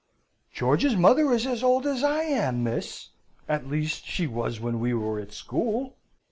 "George's 0.51 0.95
mother 0.95 1.31
is 1.31 1.45
as 1.45 1.61
old 1.61 1.85
as 1.85 2.03
I 2.03 2.23
am, 2.23 2.63
miss! 2.63 3.09
at 3.47 3.67
least 3.67 4.03
she 4.07 4.25
was 4.25 4.59
when 4.59 4.79
we 4.79 4.95
were 4.95 5.19
at 5.19 5.31
school. 5.31 5.95